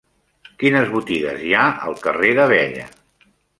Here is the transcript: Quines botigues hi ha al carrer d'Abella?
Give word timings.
Quines 0.63 0.89
botigues 0.93 1.45
hi 1.49 1.53
ha 1.59 1.67
al 1.91 2.01
carrer 2.07 2.35
d'Abella? 2.43 2.91